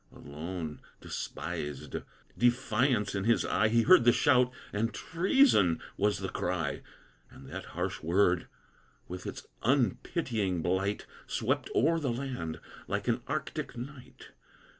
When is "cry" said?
6.29-6.81